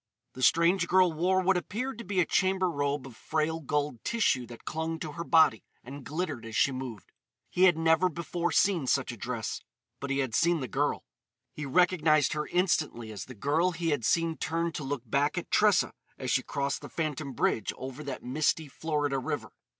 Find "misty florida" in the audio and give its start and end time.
18.23-19.19